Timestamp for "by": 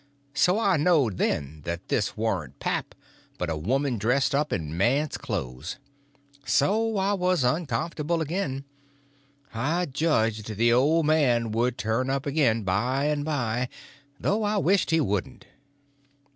12.63-13.05, 13.23-13.69